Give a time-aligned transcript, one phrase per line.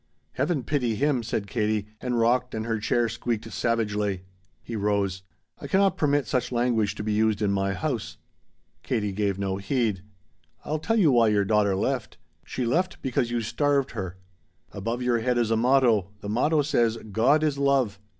[0.31, 4.23] "Heaven pity Him!" said Katie, and rocked and her chair squeaked savagely.
[4.63, 5.21] He rose.
[5.59, 8.17] "I cannot permit such language to be used in my house."
[8.81, 10.01] Katie gave no heed.
[10.65, 12.17] "I'll tell you why your daughter left.
[12.43, 14.17] She left because you starved her.
[14.71, 16.09] "Above your head is a motto.
[16.21, 17.99] The motto says, 'God Is Love.'